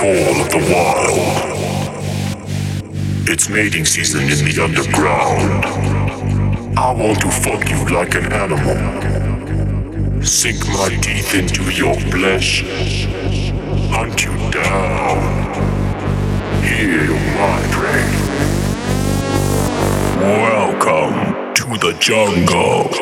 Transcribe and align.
fall 0.00 0.40
of 0.40 0.48
the 0.48 0.62
wild. 0.72 1.18
It's 3.28 3.50
mating 3.50 3.84
season 3.84 4.22
in 4.22 4.44
the 4.46 4.58
underground. 4.64 5.64
I 6.78 6.90
want 6.92 7.20
to 7.20 7.30
fuck 7.30 7.68
you 7.68 7.84
like 7.94 8.14
an 8.14 8.32
animal. 8.32 10.22
Sink 10.22 10.66
my 10.68 10.88
teeth 11.02 11.34
into 11.34 11.64
your 11.70 11.94
flesh. 12.12 12.64
Hunt 13.92 14.24
you 14.24 14.32
down. 14.50 15.18
Hear 16.64 17.04
my 17.36 17.60
prey. 17.76 18.08
Welcome 20.18 21.52
to 21.56 21.66
the 21.76 21.94
jungle. 22.00 22.99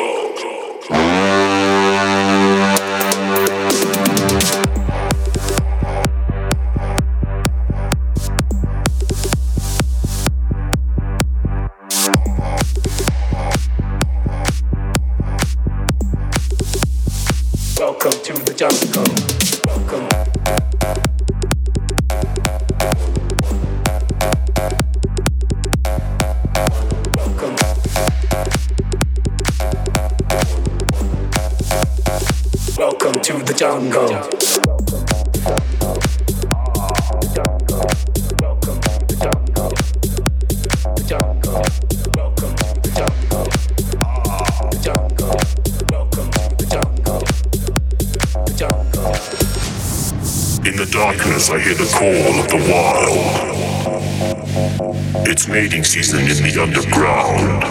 season 55.89 56.19
in 56.19 56.43
the 56.43 56.61
underground. 56.61 57.63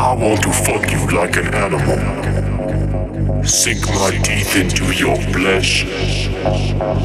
I 0.00 0.14
want 0.14 0.40
to 0.44 0.50
fuck 0.50 0.90
you 0.90 1.14
like 1.14 1.36
an 1.36 1.52
animal. 1.52 3.44
Sink 3.44 3.86
my 3.88 4.12
teeth 4.24 4.56
into 4.56 4.86
your 4.94 5.16
flesh. 5.16 5.84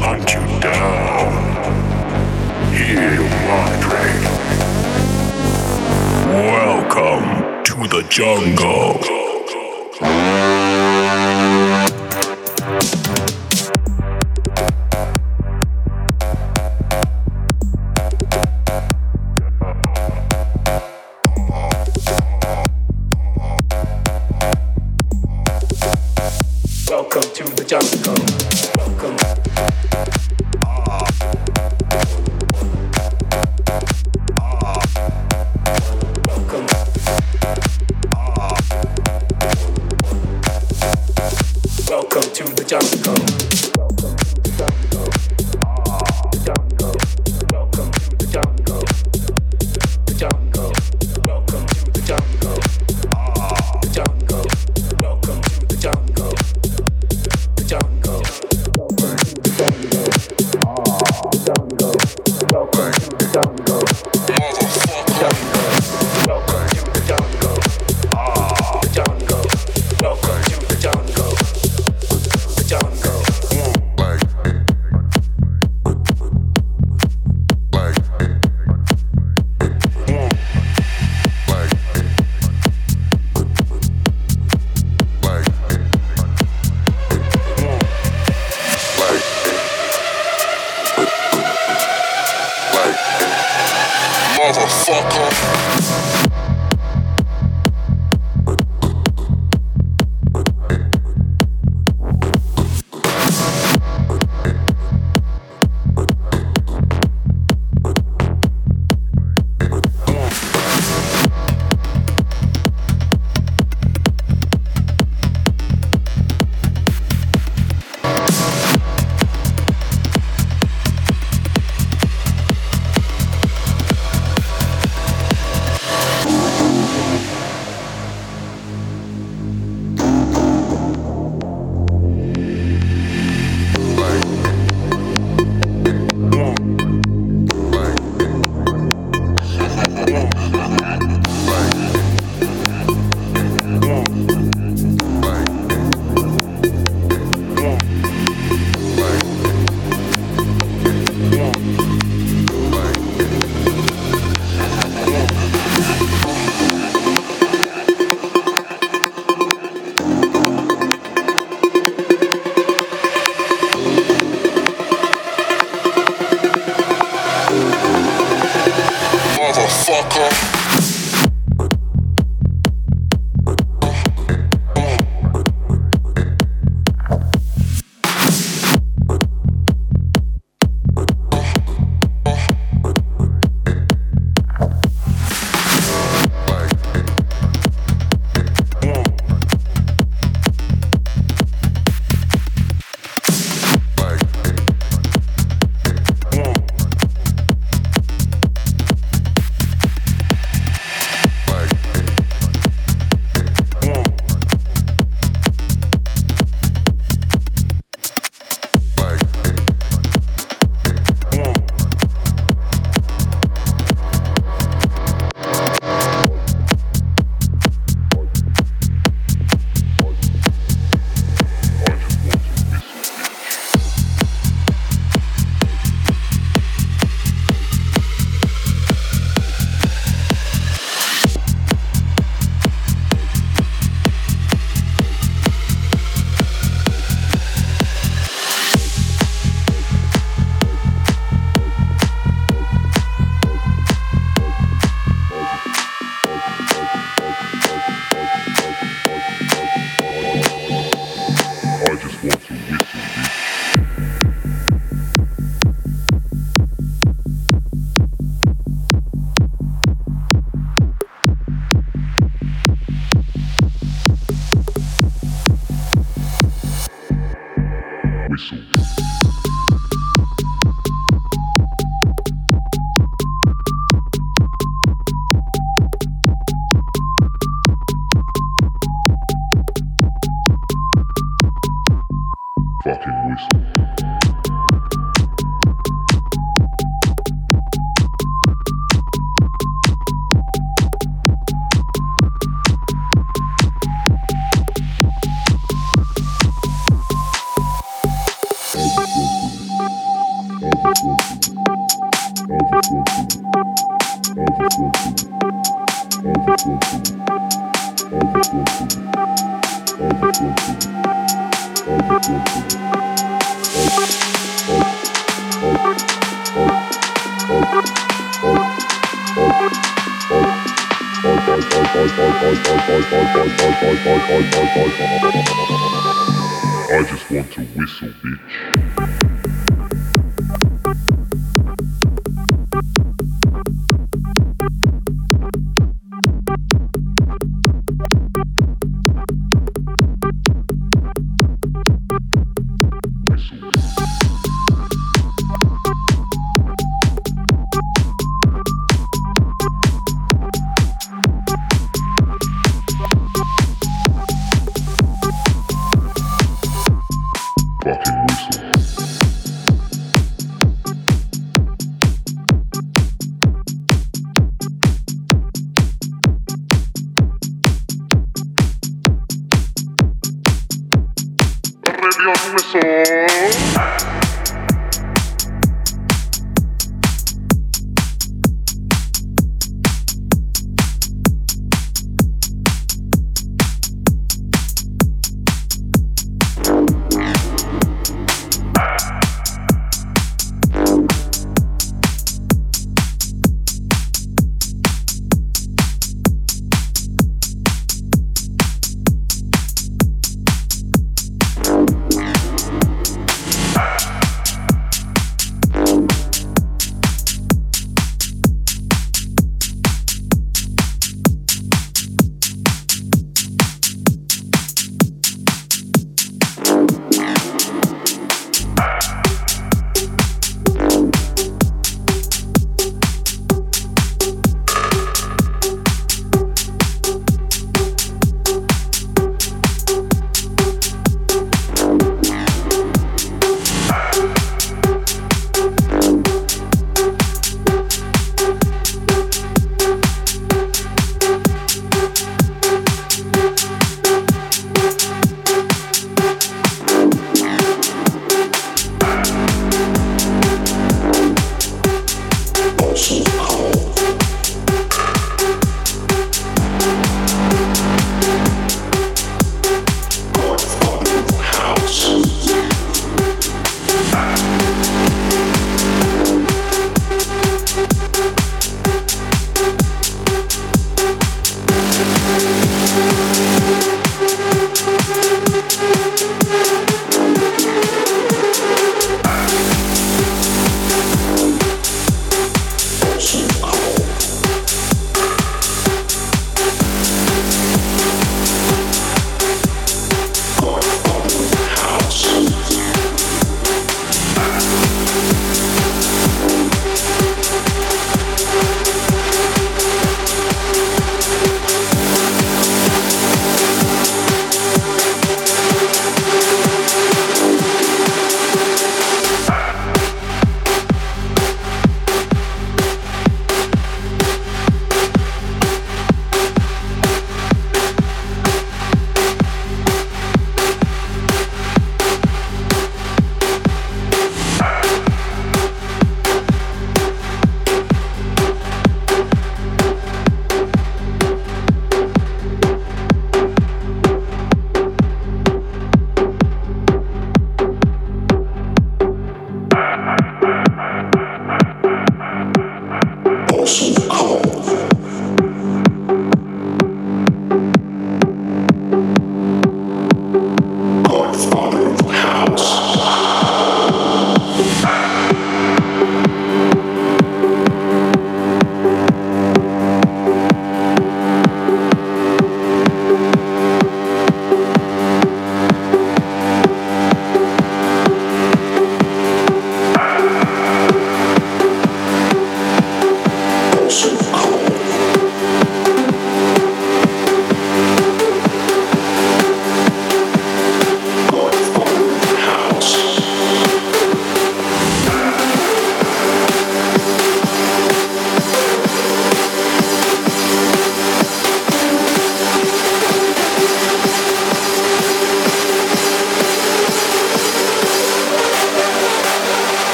Hunt 0.00 0.32
you 0.32 0.40
down. 0.60 1.30
Heal 2.72 3.24
my. 3.46 3.80
Welcome 6.32 7.62
to 7.64 7.86
the 7.94 8.02
jungle. 8.08 8.89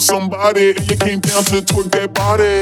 Somebody. 0.00 0.70
And 0.70 0.90
you 0.90 0.96
came 0.96 1.20
down 1.20 1.42
to 1.44 1.60
twerk 1.62 1.90
that 1.92 2.12
body, 2.12 2.60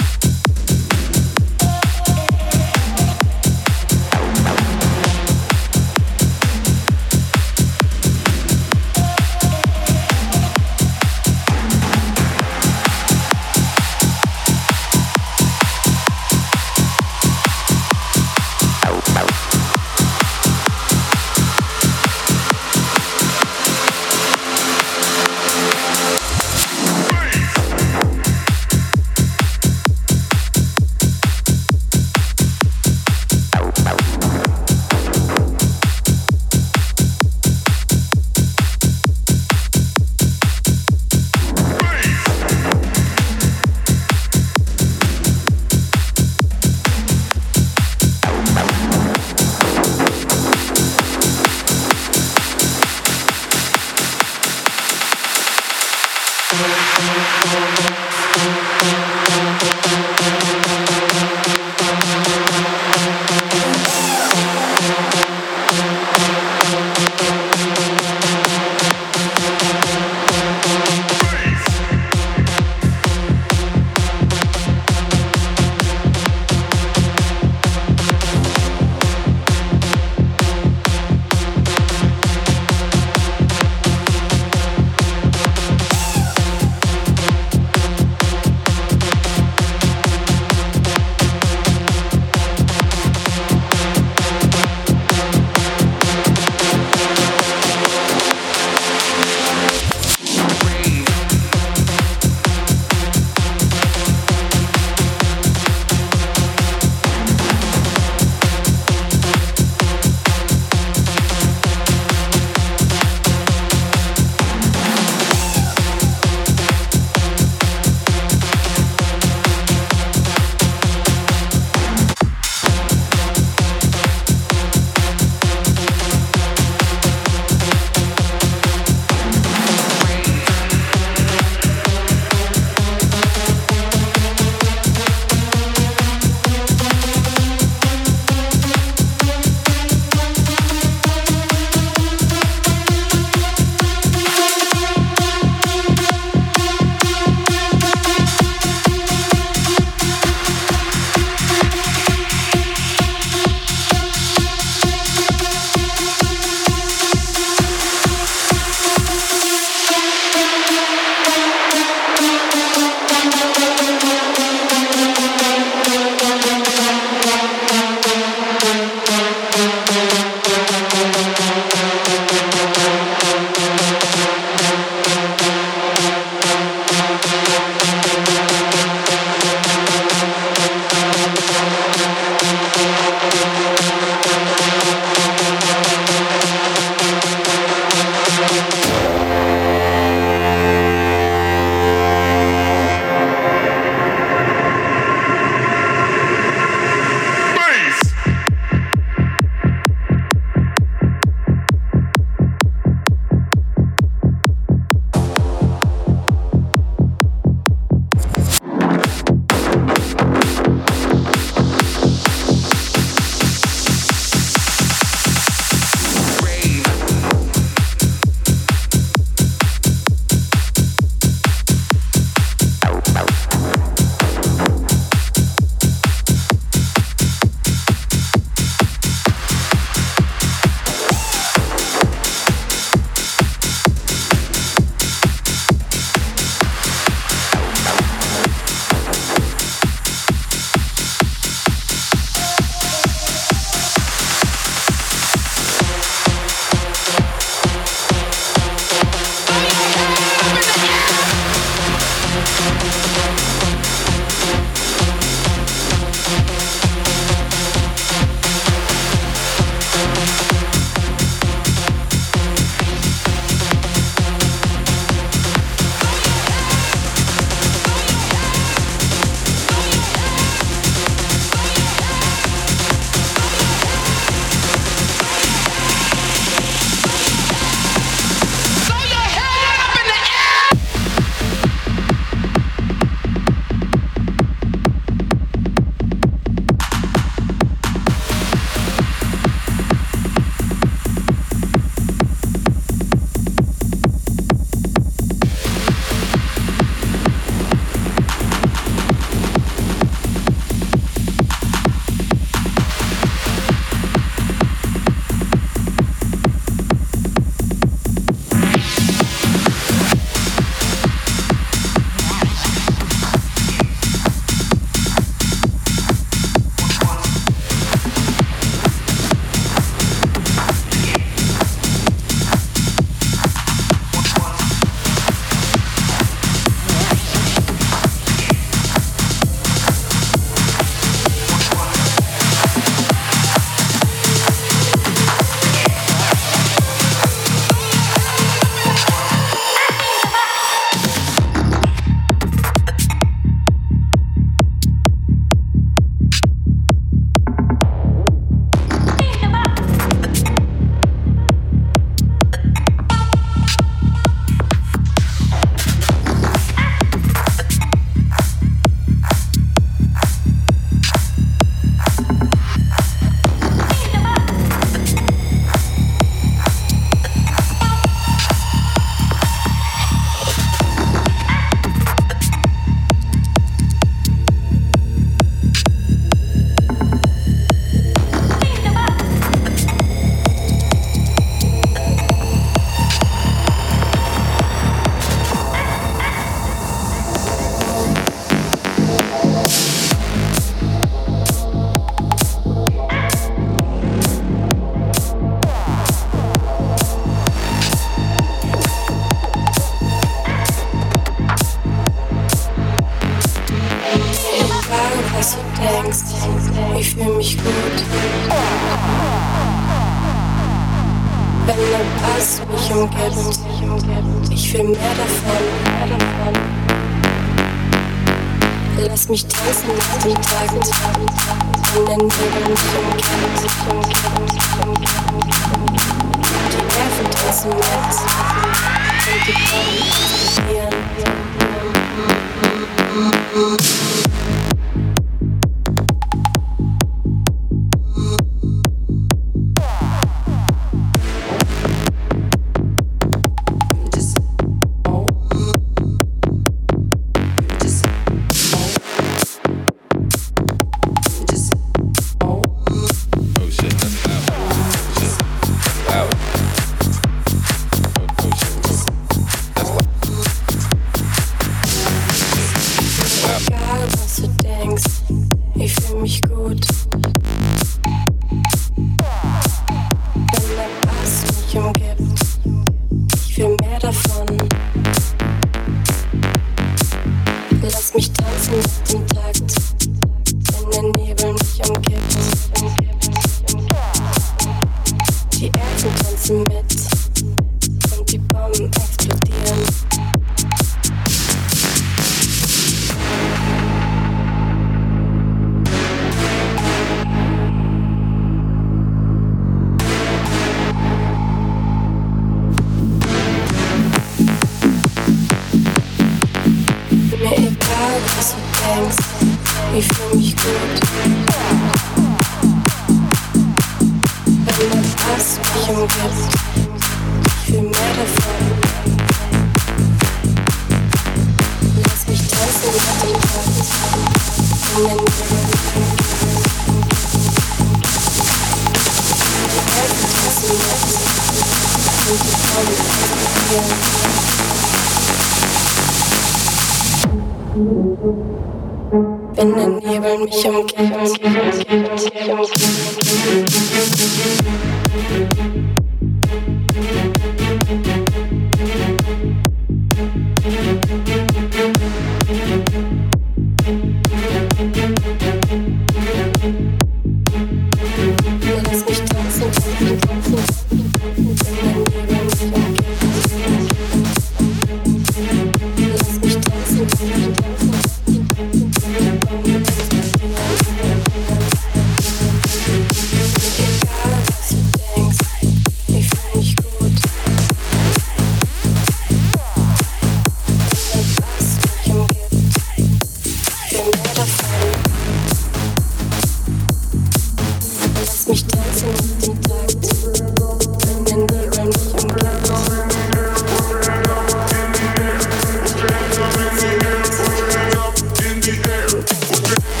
Forever, 599.11 599.27
forever. 599.27 600.00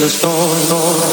The 0.00 0.08
storm. 0.08 1.09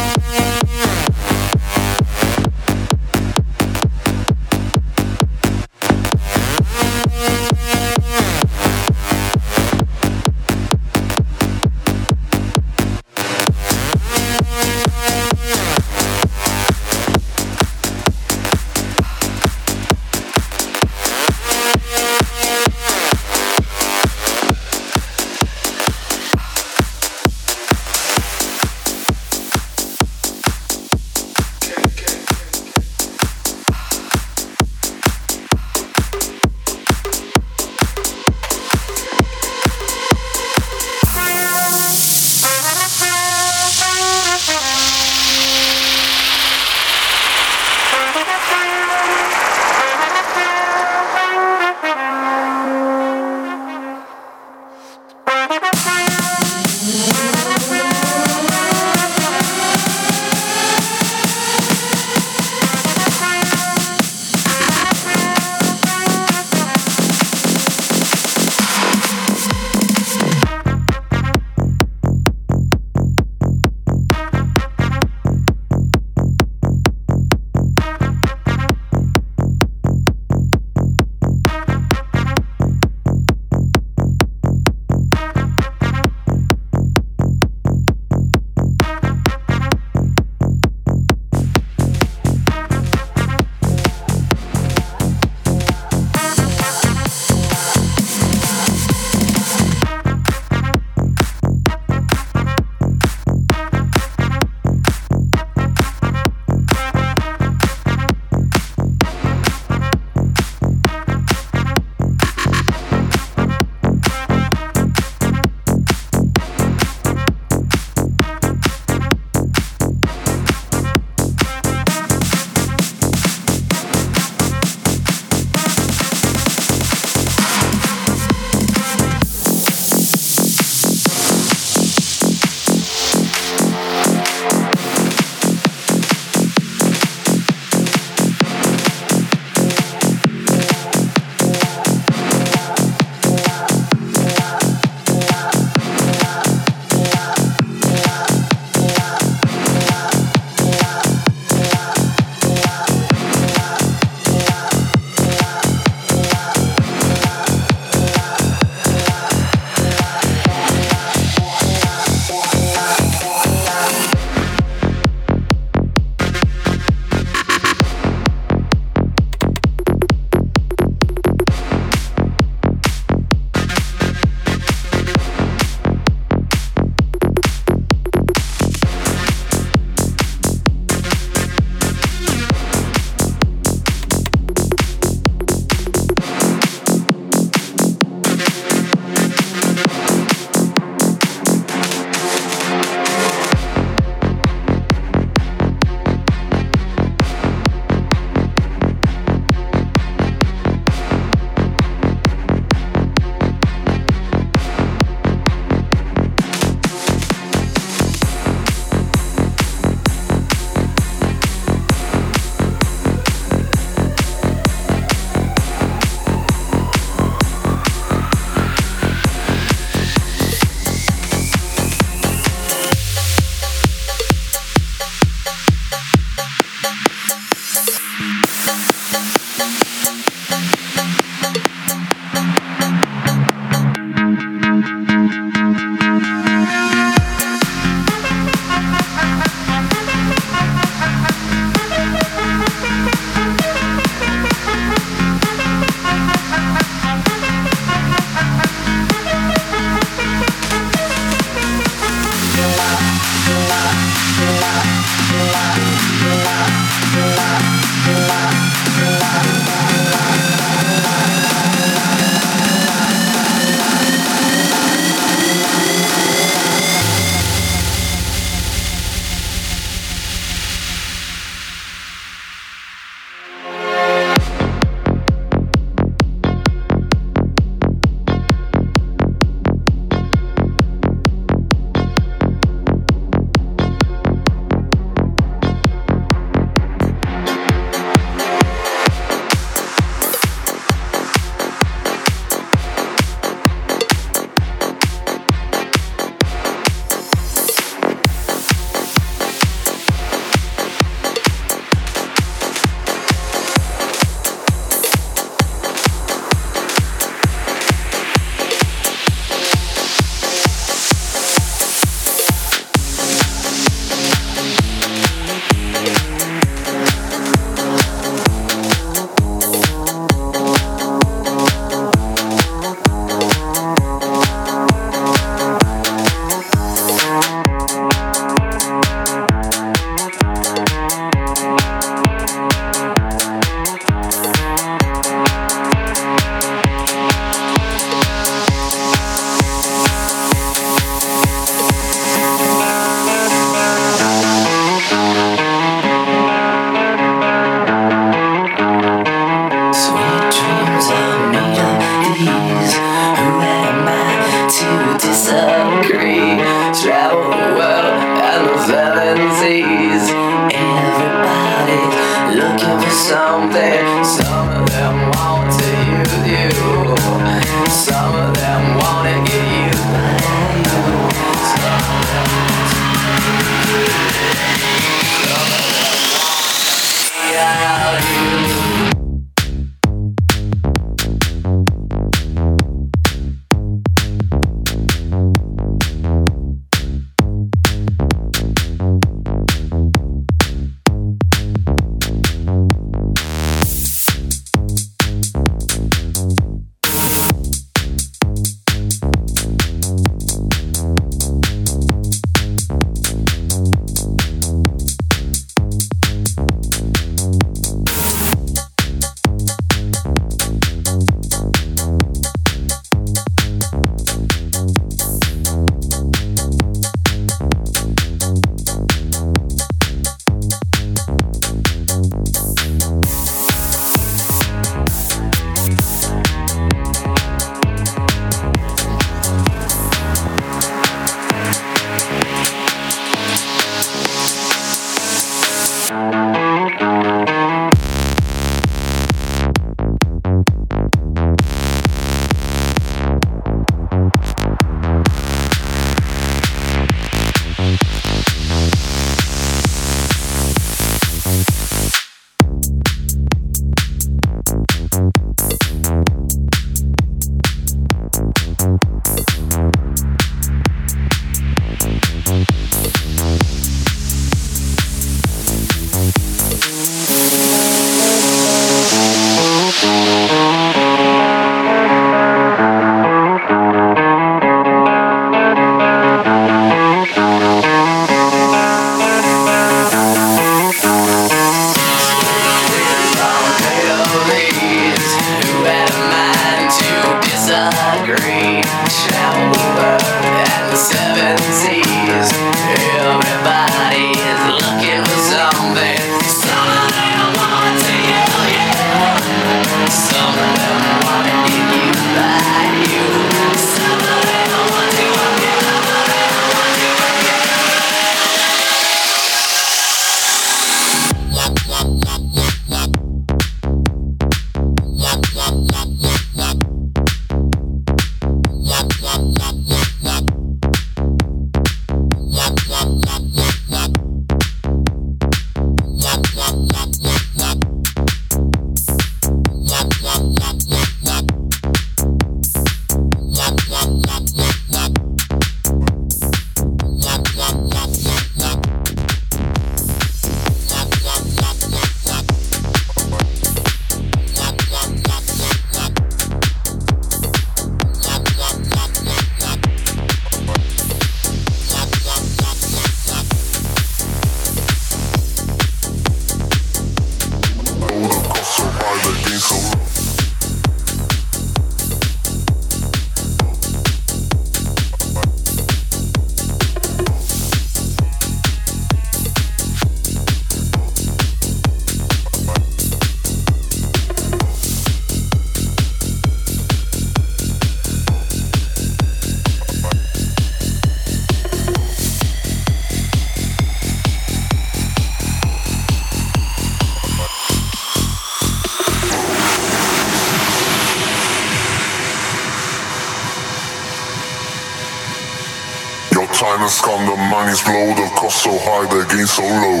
Money's 597.68 597.84
blow, 597.84 598.16
the 598.16 598.24
cost 598.32 598.64
so 598.64 598.72
high, 598.80 599.04
the 599.12 599.28
gain 599.28 599.44
so 599.44 599.60
low. 599.60 600.00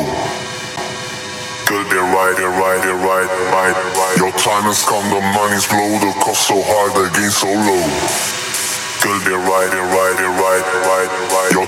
Good, 1.68 1.84
they're 1.92 2.00
right, 2.00 2.32
they're 2.32 2.48
right, 2.48 2.80
they're 2.80 2.96
right, 2.96 3.28
right, 3.52 3.76
right. 3.92 4.16
Your 4.16 4.32
time 4.40 4.64
has 4.64 4.80
come, 4.88 5.04
the 5.12 5.20
money's 5.36 5.68
blow, 5.68 6.00
the 6.00 6.16
cost 6.16 6.48
so 6.48 6.56
high, 6.64 6.88
the 6.96 7.12
gain 7.12 7.28
so 7.28 7.52
low. 7.52 7.84
Good, 9.04 9.20
they're 9.28 9.36
right, 9.36 9.68
they're 9.68 9.84
right, 9.84 10.16
they're 10.16 10.32
right, 10.32 10.64
right, 10.64 11.07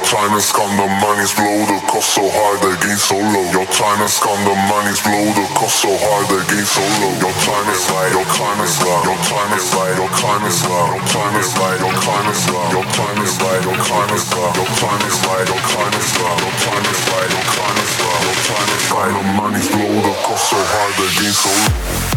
right. 0.00 0.10
Your 0.10 0.18
time 0.18 0.32
has 0.32 0.52
come, 0.52 0.70
the 0.76 0.88
money's 1.00 1.32
blow, 1.34 1.60
the 1.68 1.78
cost 1.86 2.14
so 2.14 2.24
high, 2.24 2.56
the 2.64 2.72
gain 2.80 2.96
so 2.96 3.16
low. 3.20 3.46
Your 3.52 3.66
time 3.68 4.00
has 4.00 4.16
come, 4.18 4.40
the 4.48 4.56
money's 4.68 5.00
blow, 5.02 5.28
the 5.36 5.44
cost 5.54 5.82
so 5.82 5.92
high, 5.92 6.24
the 6.26 6.40
gain 6.48 6.64
so 6.64 6.80
low. 7.04 7.14
Your 7.20 7.36
time 7.44 7.68
is 7.68 7.84
right, 7.90 8.12
your 8.12 8.24
time 8.32 8.60
is 8.64 8.74
right, 8.80 9.04
your 9.04 9.20
time 9.28 9.52
is 9.54 9.68
right, 9.76 9.96
your 9.96 10.10
time 10.16 10.44
is 10.46 10.60
right, 10.66 10.90
your 10.90 11.04
time 11.04 11.36
is 11.36 11.50
right, 11.60 11.80
your 11.80 11.94
time 12.00 12.26
is 12.32 12.42
right, 12.48 12.72
your 12.72 12.86
time 12.90 13.18
is 13.20 13.34
right, 13.40 13.60
your 13.60 13.76
time 13.76 14.10
is 14.14 14.32
right, 14.32 14.56
your 14.56 14.68
time 14.72 15.04
is 15.04 15.14
right, 15.20 15.46
your 15.46 15.60
time 15.68 15.84
is 15.84 16.08
right, 16.08 16.38
your 16.40 16.54
time 16.64 16.84
is 16.88 17.00
right, 17.10 17.30
your 17.30 17.44
time 17.44 17.76
is 17.76 17.92
right, 18.00 18.22
your 18.24 18.38
time 18.48 18.70
is 18.72 18.84
right. 18.90 19.12
The 19.14 19.24
money's 19.36 19.68
blow, 19.68 19.94
the 20.00 20.14
cost 20.24 20.44
so 20.48 20.56
high, 20.58 20.92
the 20.96 21.06
gain 21.20 21.34
so 21.34 21.52
low. 21.52 22.09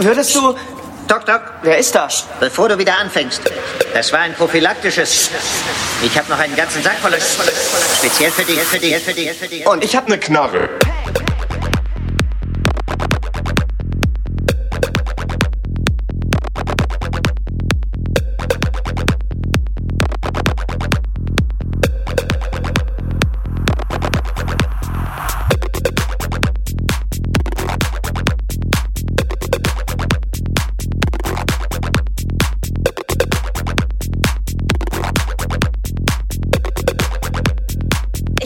Würdest 0.00 0.34
du. 0.34 0.54
Doc, 1.06 1.26
Doc, 1.26 1.42
Wer 1.62 1.76
ist 1.76 1.94
das? 1.94 2.24
bevor 2.38 2.68
du 2.70 2.78
wieder 2.78 2.96
anfängst. 2.96 3.42
Das 3.92 4.12
war 4.12 4.20
ein 4.20 4.34
prophylaktisches. 4.34 5.28
Ich 6.02 6.16
habe 6.16 6.30
noch 6.30 6.38
einen 6.38 6.56
ganzen 6.56 6.82
Sack 6.82 6.98
voller. 7.02 7.18
Speziell 7.20 8.30
für 8.30 8.44
dich, 8.44 8.60
für 8.60 8.78
dich, 8.78 8.96
für 8.96 9.12
dich, 9.12 9.32
für 9.32 9.48
dich. 9.48 9.66
Und 9.66 9.84
ich 9.84 9.94
hab 9.94 10.08
ne 10.08 10.18
Knarre. 10.18 10.70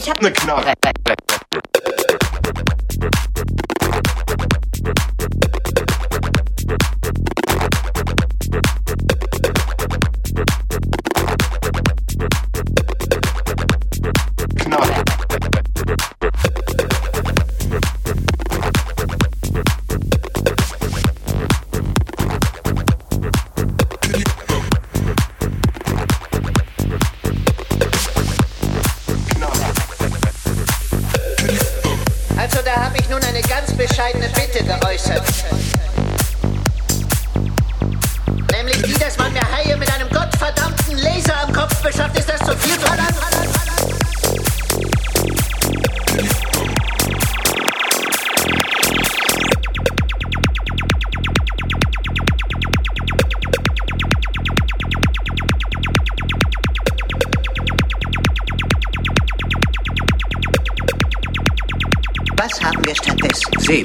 the 0.05 0.31
Knarre. 0.31 1.34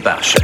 par 0.09 0.38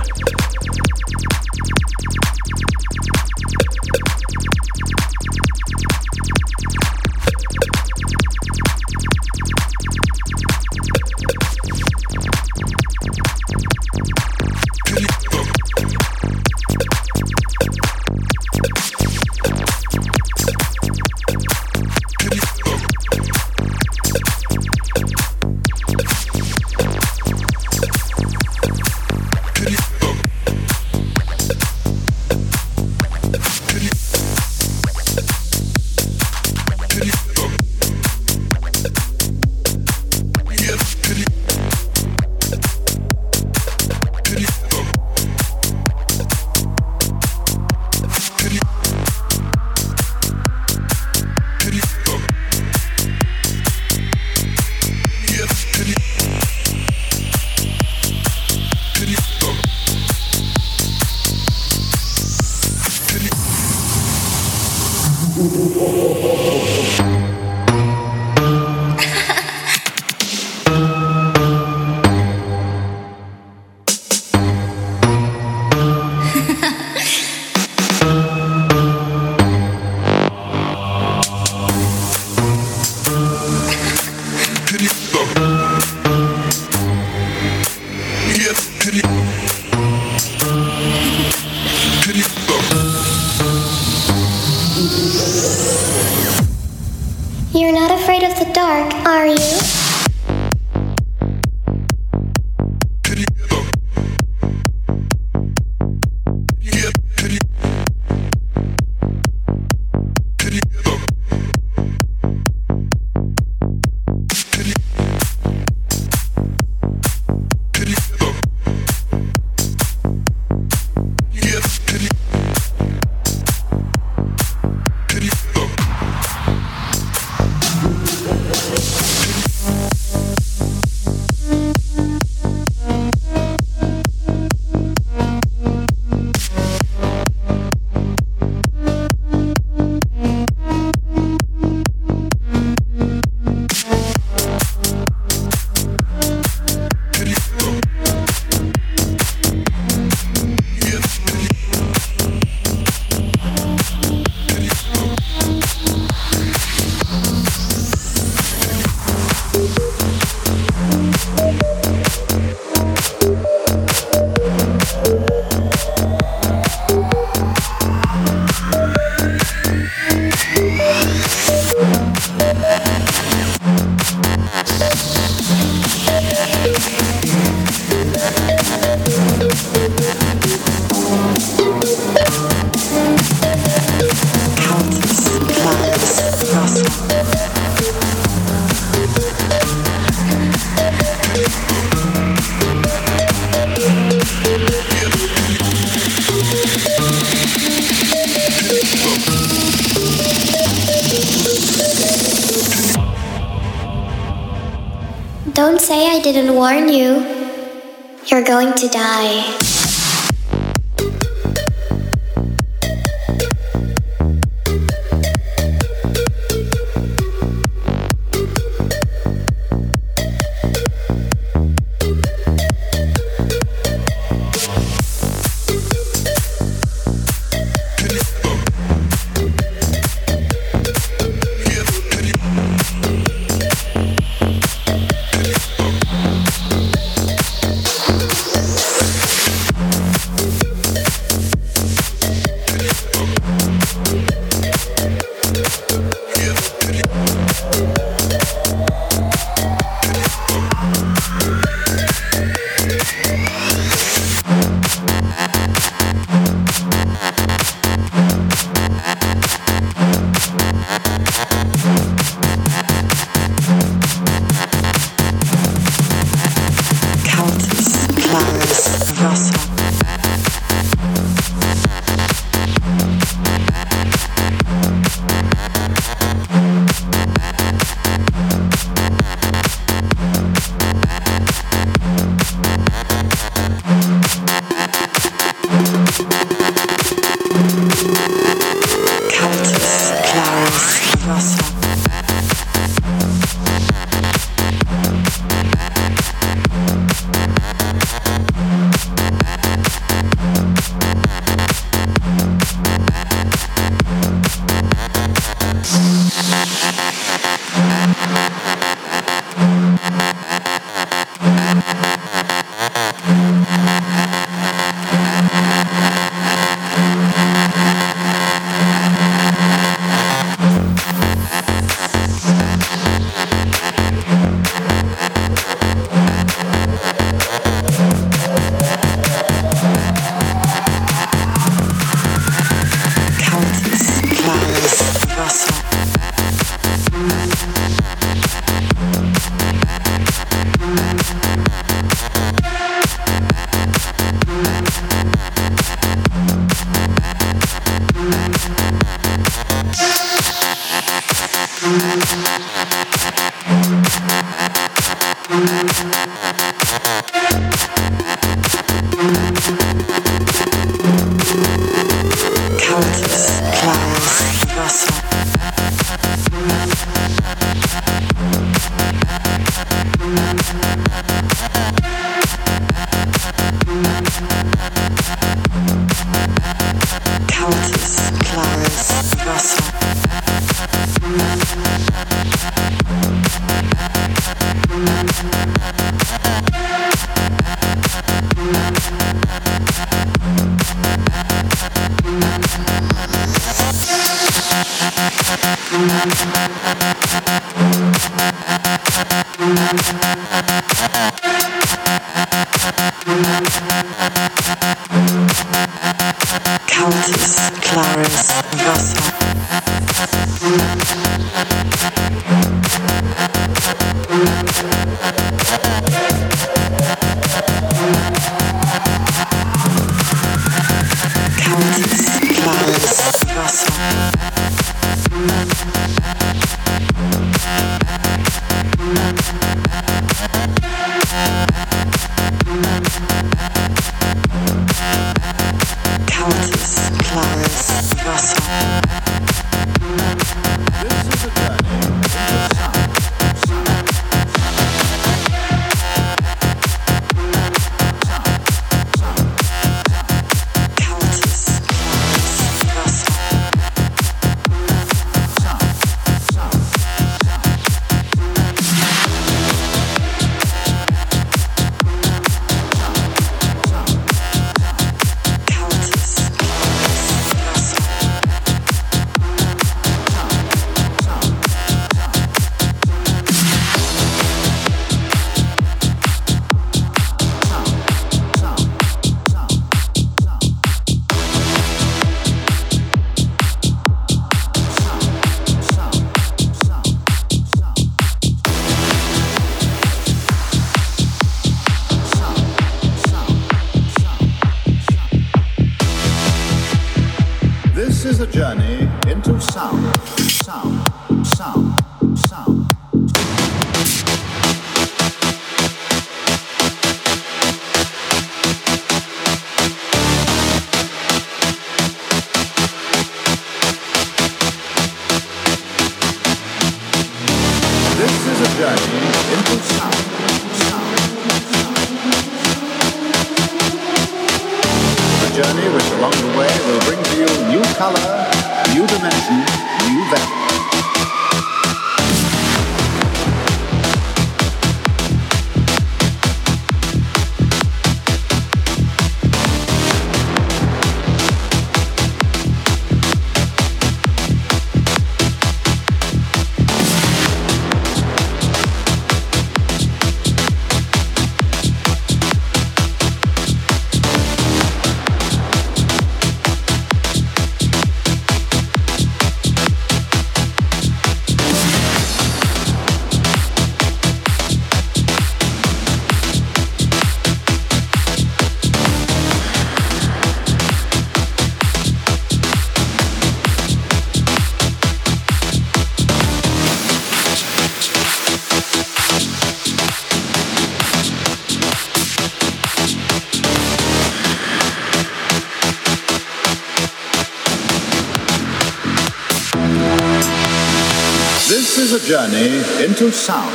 into 592.65 593.31
sound. 593.31 593.71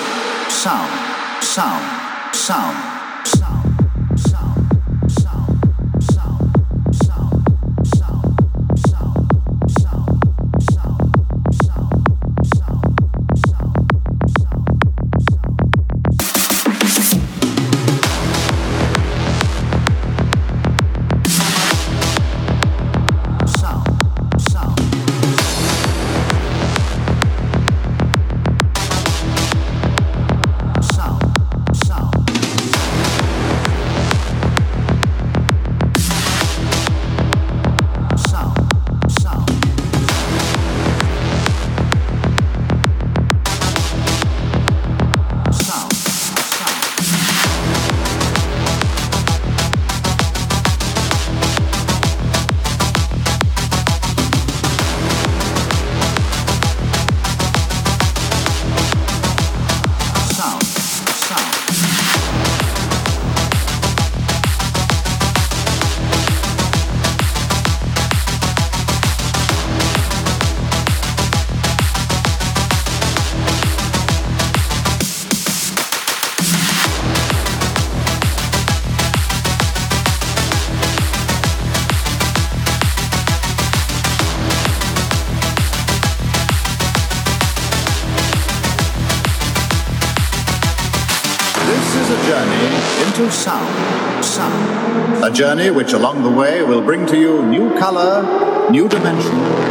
Sound. 0.51 0.90
journey 95.41 95.71
which 95.71 95.95
along 95.95 96.23
the 96.23 96.29
way 96.29 96.63
will 96.63 96.83
bring 96.83 97.07
to 97.07 97.19
you 97.19 97.43
new 97.47 97.71
color, 97.79 98.71
new 98.71 98.87
dimension, 98.87 99.70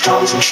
seh 0.00 0.38
ich 0.38 0.51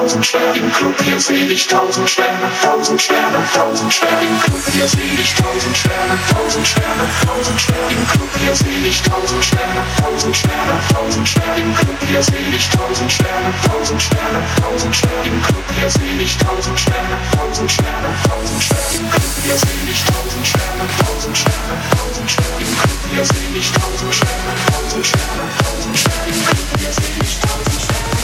tausend 0.00 0.24
Sterne 0.24 0.56
im 0.56 0.72
Club, 0.72 0.94
hier 1.04 1.20
seh 1.20 1.44
ich 1.52 1.66
tausend 1.66 2.08
Sterne, 2.08 2.48
tausend 2.62 3.02
Sterne, 3.02 3.36
tausend 3.52 3.92
Sterne 3.92 4.22
im 4.22 4.40
Club, 4.40 4.62
hier 4.72 4.88
seh 4.88 4.96
ich 5.20 5.34
tausend 5.34 5.76
Sterne, 5.76 6.16
tausend 6.32 6.66
Sterne, 6.66 7.04
tausend 7.26 7.60
Sterne 7.60 7.92
im 7.92 8.06
Club, 8.08 8.30
hier 8.40 8.54
seh 8.56 8.88
ich 8.88 9.02
tausend 9.02 9.44
Sterne, 9.44 9.82
tausend 10.00 10.36
Sterne, 10.36 10.74
tausend 10.94 11.28
Sterne 11.28 11.60
im 11.60 11.74
Club, 11.74 11.98
hier 12.08 12.22
seh 12.22 12.48
ich 12.56 12.68
tausend 12.70 13.12
Sterne, 13.12 13.52
tausend 13.68 14.00
Sterne, 14.00 14.40
tausend 14.62 14.96
Sterne 14.96 15.26
im 15.28 15.42
Club, 15.42 15.64
hier 15.76 15.90
seh 15.90 16.22
ich 16.24 16.36
tausend 16.38 16.80
Sterne, 16.80 17.16
tausend 17.36 17.70
Sterne, 17.70 18.10
tausend 18.24 18.62
Sterne 18.64 18.96
im 18.96 19.10
Club, 19.10 19.32
hier 19.44 19.58
seh 19.58 19.84
ich 19.84 20.04
tausend 20.08 20.46
Sterne, 20.48 20.84
tausend 21.04 21.36
Sterne, 21.36 21.76
tausend 21.92 22.30
Sterne 22.30 22.56
im 22.64 22.72
Club, 22.80 23.00
hier 23.12 23.24
seh 23.28 23.52
ich 23.52 23.72
tausend 23.76 24.14
Sterne, 24.16 24.52
tausend 24.64 25.06
Sterne, 25.06 25.44
tausend 25.60 25.98
Sterne 26.00 26.26
im 26.32 26.40
Club, 26.48 26.68
hier 26.80 26.92
seh 26.96 27.12
ich 27.20 27.36
tausend 27.44 27.82
Sterne. 27.84 28.19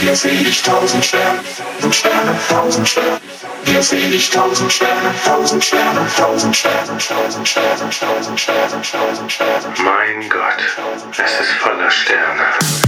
Hier 0.00 0.14
seh 0.14 0.28
ich 0.30 0.62
tausend 0.62 1.04
Sterne, 1.04 1.40
tausend 1.80 1.94
Sterne, 1.94 2.38
tausend 2.48 2.88
Sterne. 2.88 3.20
Hier 3.64 3.82
seh 3.82 3.96
ich 3.96 4.30
tausend 4.30 4.72
Sterne, 4.72 5.12
tausend 5.24 5.64
Sterne, 5.64 6.06
tausend 6.16 6.56
Sterne, 6.56 6.98
tausend 6.98 7.48
Sterne, 7.48 7.90
tausend 7.90 8.40
Sterne, 8.40 8.82
tausend 8.82 9.32
Sterne. 9.32 9.74
Mein 9.78 10.28
Gott, 10.28 10.58
es 11.18 11.40
ist 11.40 11.52
voller 11.60 11.90
Sterne. 11.90 12.87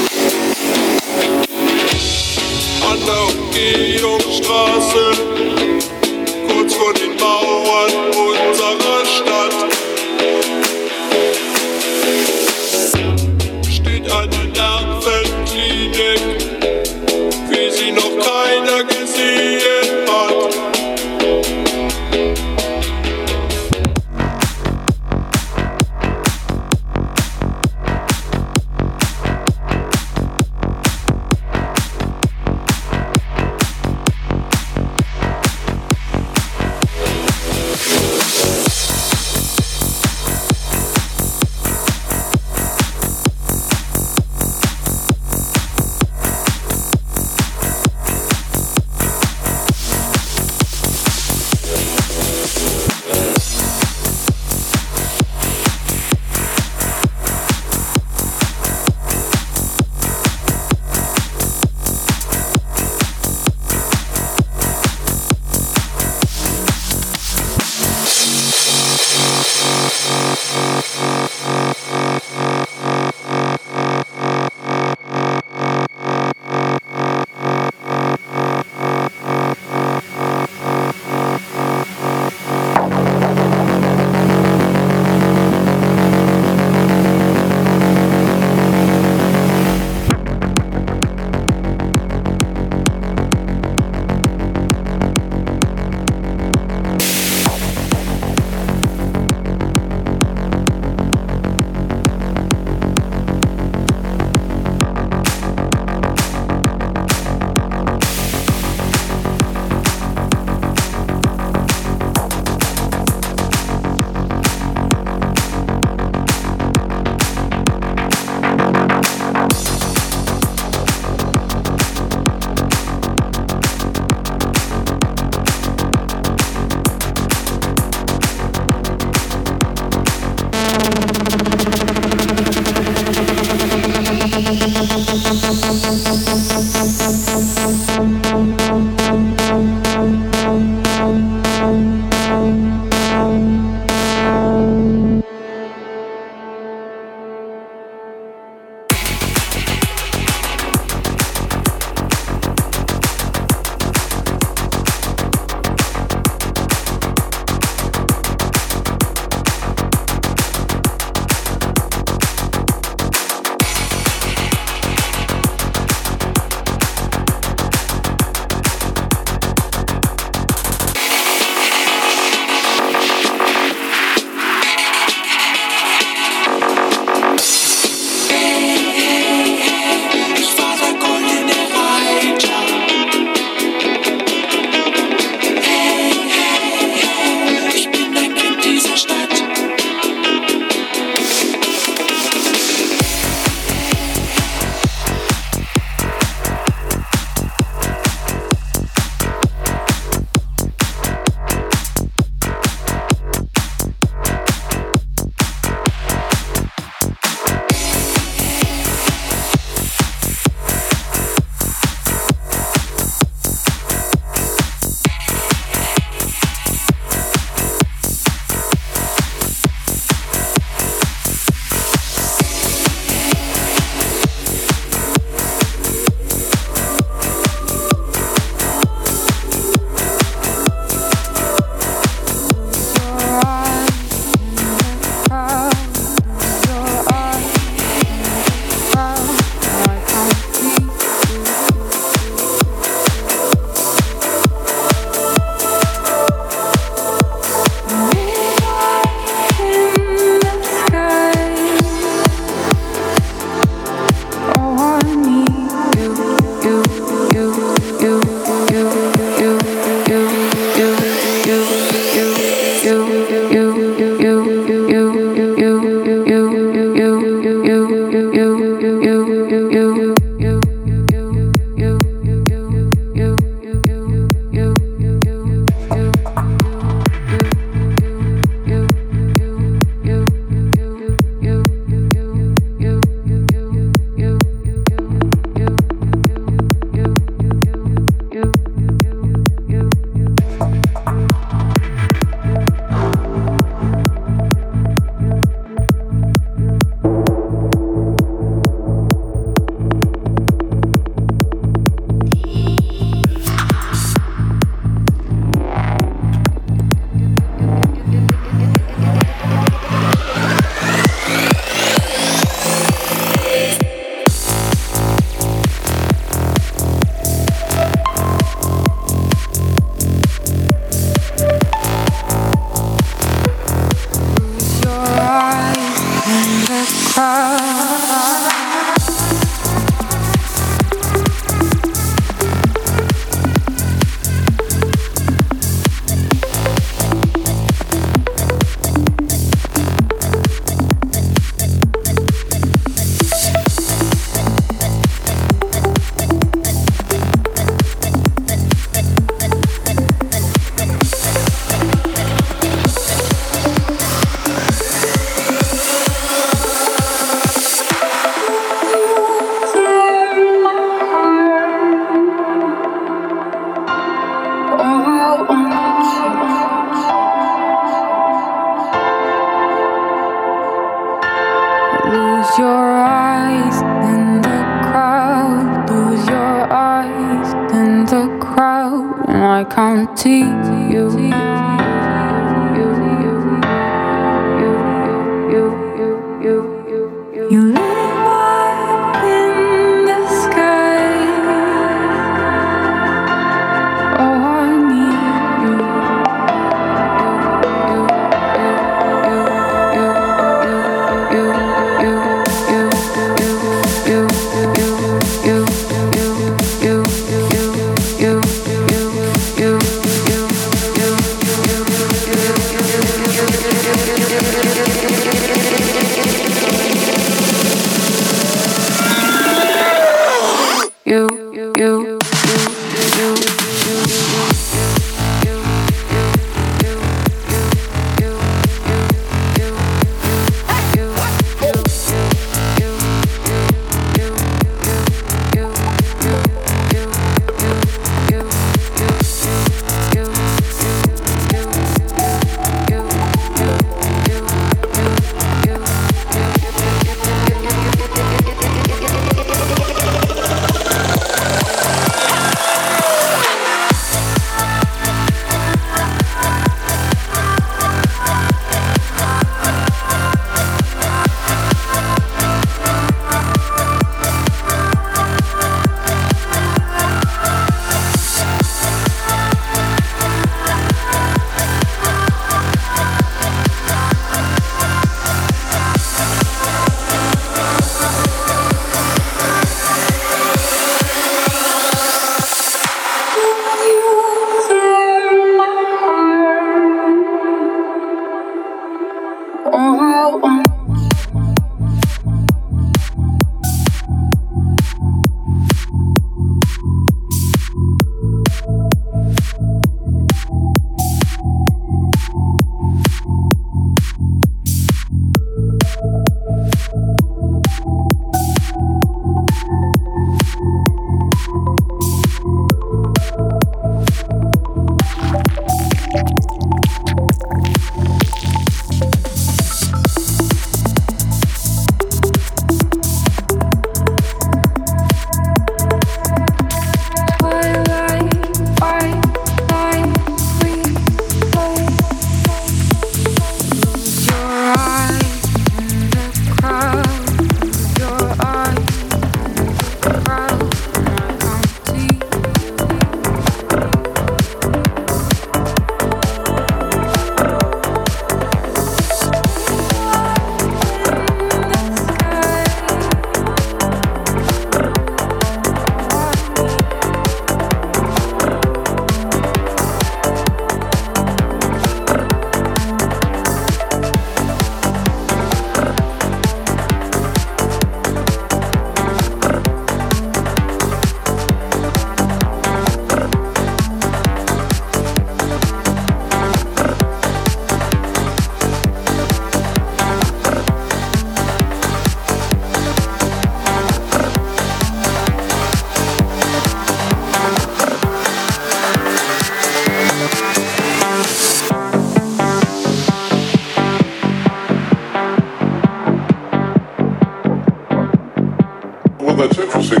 Well, 599.73 600.00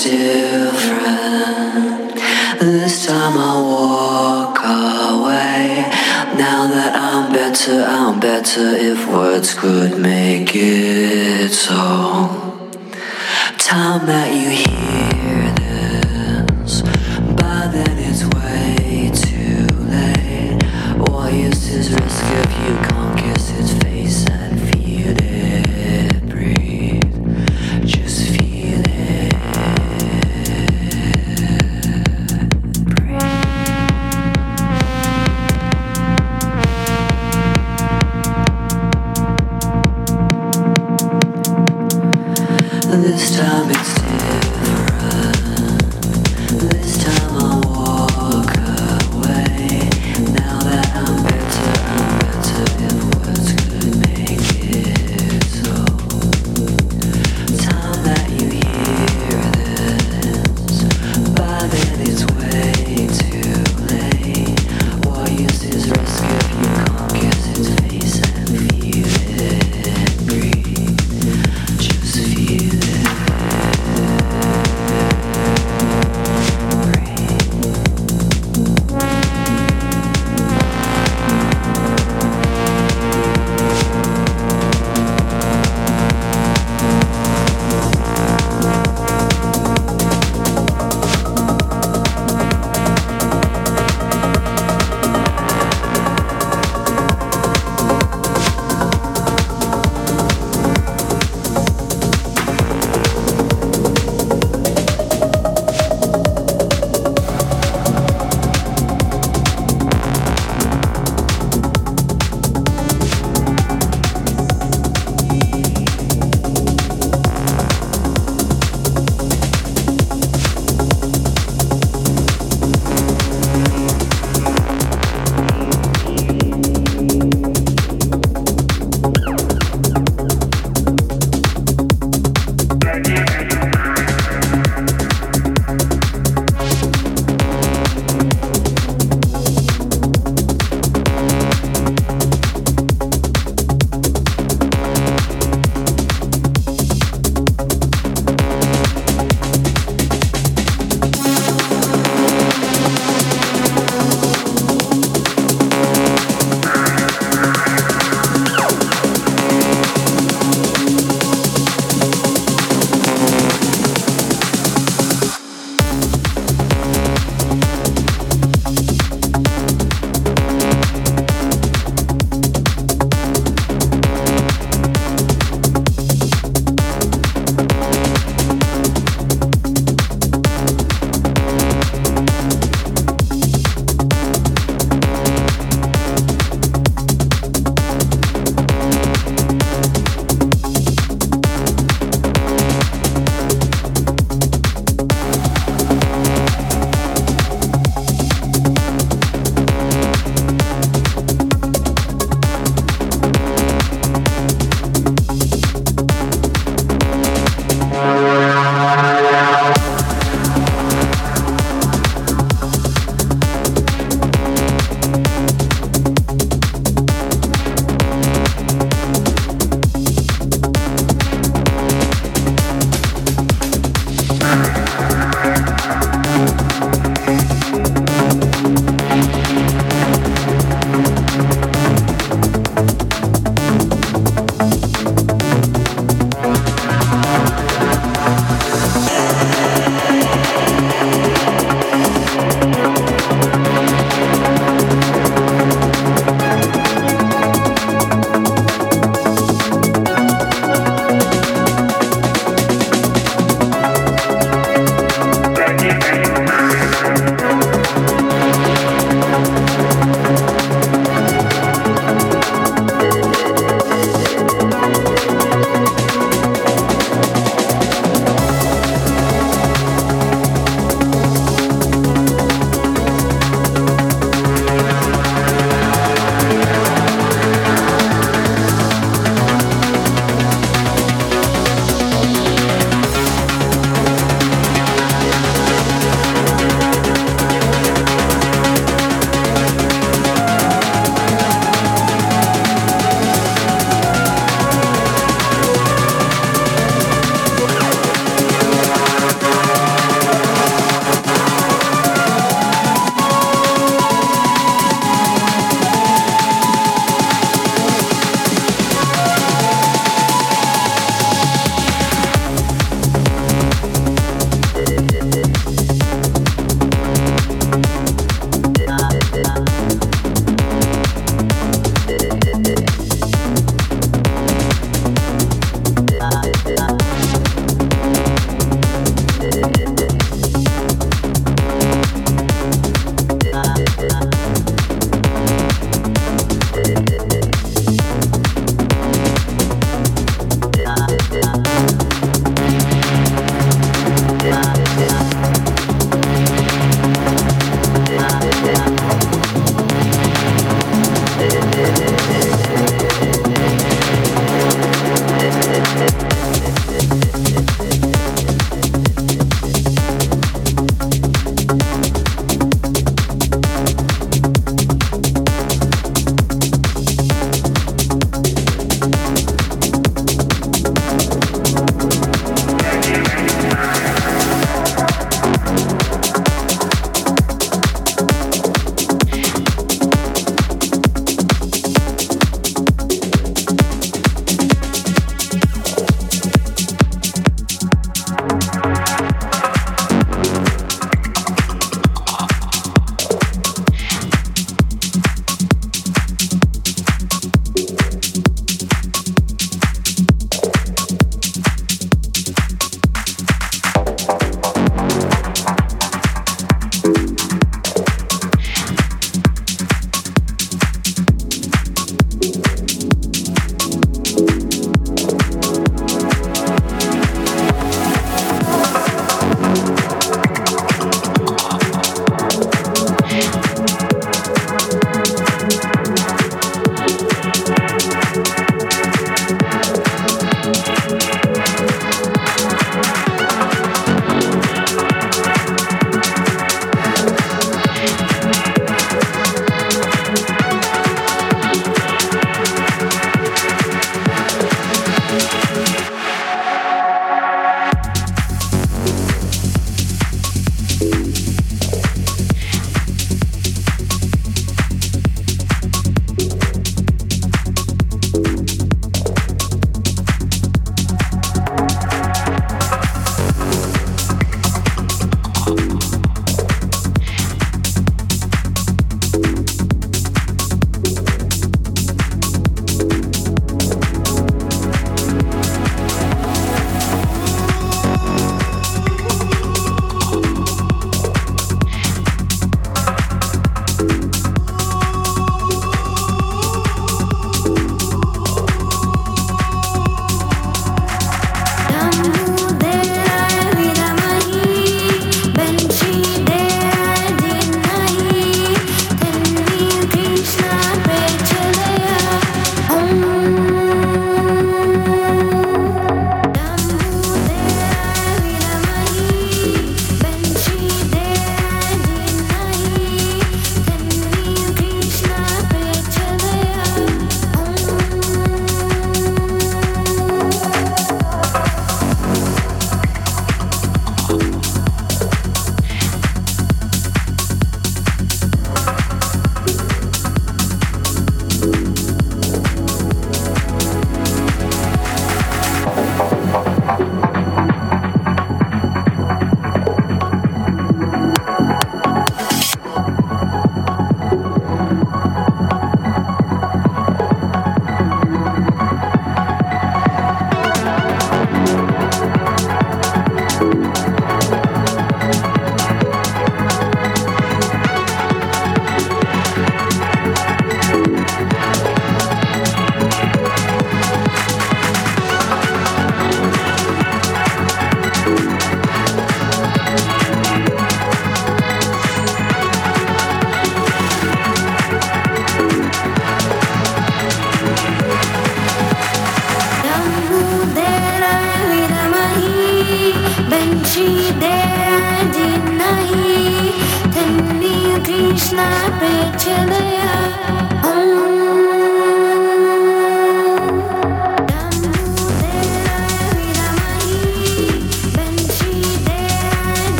time 0.00 0.21